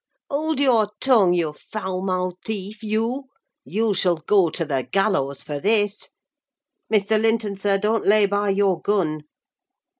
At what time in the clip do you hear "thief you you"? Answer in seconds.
2.43-3.93